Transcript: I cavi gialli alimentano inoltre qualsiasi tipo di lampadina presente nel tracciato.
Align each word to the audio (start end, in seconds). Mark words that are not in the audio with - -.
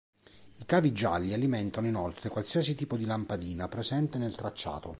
I 0.59 0.65
cavi 0.65 0.93
gialli 0.93 1.31
alimentano 1.31 1.85
inoltre 1.85 2.29
qualsiasi 2.29 2.73
tipo 2.73 2.97
di 2.97 3.05
lampadina 3.05 3.67
presente 3.67 4.17
nel 4.17 4.33
tracciato. 4.33 4.89